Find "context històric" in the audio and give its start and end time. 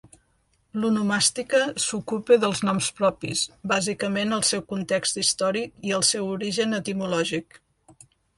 4.73-5.87